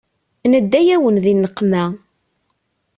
[0.51, 1.83] Nedda-yawen di nneqma.